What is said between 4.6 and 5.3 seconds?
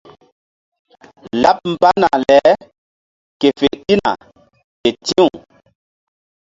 ke ti̧w.